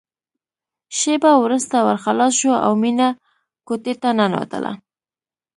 [0.97, 3.07] شېبه وروسته ور خلاص شو او مينه
[3.67, 4.71] کوټې ته ننوتله